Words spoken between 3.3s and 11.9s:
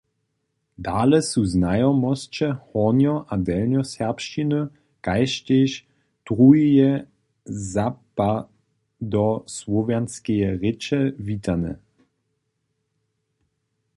abo delnjoserbšćiny kaž tež druheje zapadosłowjanskeje rěče witane.